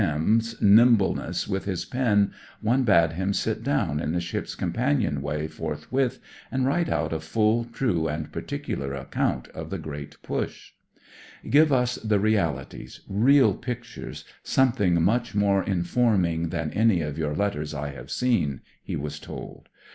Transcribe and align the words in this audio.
M 0.03 0.41
's 0.41 0.59
nimble 0.59 1.13
ness 1.13 1.47
with 1.47 1.65
his 1.65 1.85
pen, 1.85 2.31
one 2.59 2.81
bade 2.83 3.11
him 3.11 3.33
sit 3.35 3.61
down 3.61 3.99
in 3.99 4.13
the 4.13 4.19
ship's 4.19 4.55
companion 4.55 5.21
way 5.21 5.47
forthwith, 5.47 6.17
and 6.51 6.65
write 6.65 6.89
out 6.89 7.13
a 7.13 7.19
full, 7.19 7.65
true, 7.65 8.07
and 8.07 8.31
particular 8.31 8.95
account 8.95 9.47
of 9.49 9.69
the 9.69 9.77
Great 9.77 10.19
Push. 10.23 10.71
"Give 11.47 11.71
us 11.71 11.97
the 11.97 12.19
realities, 12.19 13.01
real 13.07 13.53
pictures, 13.53 14.25
something 14.41 14.99
much 15.03 15.35
more 15.35 15.61
informing 15.63 16.49
than 16.49 16.71
any 16.71 17.01
of 17.01 17.19
your 17.19 17.35
letters 17.35 17.75
I 17.75 17.89
have 17.89 18.09
seen," 18.09 18.61
he 18.83 18.95
was 18.95 19.19
told. 19.19 19.69